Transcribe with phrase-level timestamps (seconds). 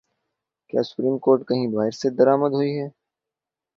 [0.69, 2.87] کیا supreme court کہیں باہر سے درآمد ہوئی ہے؟